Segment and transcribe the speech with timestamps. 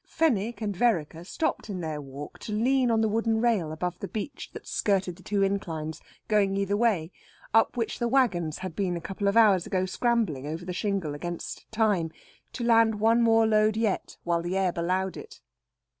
[0.07, 4.07] Fenwick and Vereker stopped in their walk to lean on the wooden rail above the
[4.07, 7.11] beach that skirted the two inclines, going either way,
[7.53, 11.13] up which the waggons had been a couple of hours ago scrambling over the shingle
[11.13, 12.09] against time,
[12.51, 15.39] to land one more load yet while the ebb allowed it.